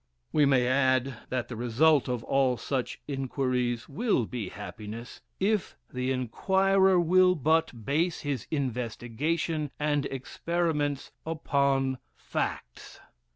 We 0.31 0.47
may 0.47 0.65
add 0.65 1.17
that 1.29 1.47
the 1.47 1.55
result 1.55 2.07
of 2.09 2.23
all 2.23 2.57
such 2.57 2.99
inquiries 3.07 3.87
will 3.87 4.25
be 4.25 4.49
happiness, 4.49 5.21
if 5.39 5.77
the 5.93 6.11
inquirer 6.11 6.99
will 6.99 7.35
but 7.35 7.85
base 7.85 8.21
his 8.21 8.47
investigation 8.49 9.69
and 9.79 10.07
experiments 10.07 11.11
upon 11.23 11.99
facts. 12.15 12.99